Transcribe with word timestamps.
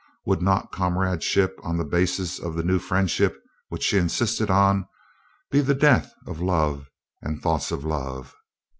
Would 0.25 0.41
not 0.41 0.71
comradeship 0.71 1.59
on 1.61 1.77
the 1.77 1.83
basis 1.83 2.39
of 2.39 2.55
the 2.55 2.63
new 2.63 2.79
friendship 2.79 3.37
which 3.69 3.83
she 3.83 3.99
insisted 3.99 4.49
on, 4.49 4.87
be 5.51 5.61
the 5.61 5.75
death 5.75 6.11
of 6.25 6.41
love 6.41 6.89
and 7.21 7.39
thoughts 7.39 7.69
of 7.71 7.85
love? 7.85 8.33